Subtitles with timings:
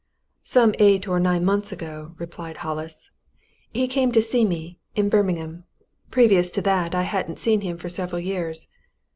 [0.41, 3.11] "Some eight or nine months ago," replied Hollis.
[3.71, 5.65] "He came to see me, in Birmingham.
[6.09, 8.67] Previous to that, I hadn't seen him for several years.